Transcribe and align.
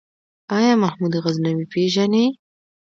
آيا 0.57 0.73
محمود 0.83 1.13
غزنوي 1.23 1.65
پېژنې؟ 1.73 2.25